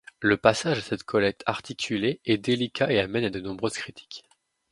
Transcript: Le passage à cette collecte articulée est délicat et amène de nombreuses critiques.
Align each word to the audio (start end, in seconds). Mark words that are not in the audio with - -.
Le 0.19 0.35
passage 0.35 0.79
à 0.79 0.81
cette 0.81 1.03
collecte 1.03 1.43
articulée 1.45 2.21
est 2.25 2.39
délicat 2.39 2.91
et 2.91 2.97
amène 2.99 3.29
de 3.29 3.39
nombreuses 3.39 3.77
critiques. 3.77 4.25